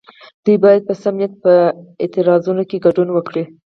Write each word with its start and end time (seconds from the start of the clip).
دوی 0.45 0.57
باید 0.63 0.81
په 0.87 0.93
سم 1.01 1.13
نیت 1.19 1.33
په 1.43 1.53
اعتراضونو 2.03 2.63
کې 2.69 2.83
ګډون 2.85 3.07
وکړي. 3.13 3.43